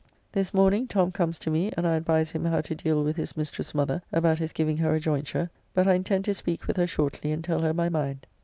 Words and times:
This 0.31 0.51
morning 0.51 0.87
Tom 0.87 1.11
comes 1.11 1.37
to 1.37 1.51
me, 1.51 1.71
and 1.77 1.85
I 1.85 1.93
advise 1.93 2.31
him 2.31 2.43
how 2.45 2.61
to 2.61 2.73
deal 2.73 3.03
with 3.03 3.17
his 3.17 3.37
mistress's 3.37 3.75
mother 3.75 4.01
about 4.11 4.39
his 4.39 4.51
giving 4.51 4.77
her 4.77 4.95
a 4.95 4.99
joynture, 4.99 5.51
but 5.75 5.87
I 5.87 5.93
intend 5.93 6.25
to 6.25 6.33
speak 6.33 6.65
with 6.65 6.77
her 6.77 6.87
shortly, 6.87 7.31
and 7.31 7.43
tell 7.43 7.59
her 7.61 7.71
my 7.71 7.87
mind. 7.87 8.25